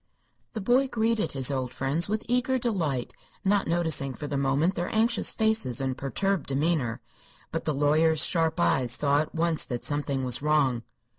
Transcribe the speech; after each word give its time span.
The 0.53 0.61
boy 0.61 0.87
greeted 0.87 1.33
his 1.33 1.51
old 1.51 1.75
friends 1.75 2.09
with 2.09 2.25
eager 2.27 2.57
delight, 2.57 3.13
not 3.45 3.67
noticing 3.67 4.15
for 4.15 4.25
the 4.25 4.35
moment 4.35 4.73
their 4.73 4.89
anxious 4.91 5.31
faces 5.31 5.79
and 5.79 5.95
perturbed 5.95 6.47
demeanor. 6.47 7.01
But 7.51 7.65
the 7.65 7.73
lawyer's 7.75 8.25
sharp 8.25 8.59
eyes 8.59 8.91
saw 8.91 9.19
at 9.19 9.35
once 9.35 9.63
that 9.67 9.85
something 9.85 10.23
was 10.23 10.41
wrong. 10.41 10.81